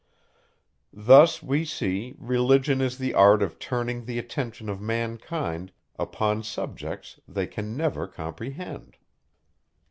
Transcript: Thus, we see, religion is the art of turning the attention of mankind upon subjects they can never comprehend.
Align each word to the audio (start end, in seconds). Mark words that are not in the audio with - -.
Thus, 0.91 1.43
we 1.43 1.63
see, 1.63 2.15
religion 2.17 2.81
is 2.81 2.97
the 2.97 3.13
art 3.13 3.43
of 3.43 3.59
turning 3.59 4.05
the 4.05 4.17
attention 4.17 4.67
of 4.67 4.81
mankind 4.81 5.71
upon 5.99 6.41
subjects 6.41 7.19
they 7.27 7.45
can 7.45 7.77
never 7.77 8.07
comprehend. 8.07 8.97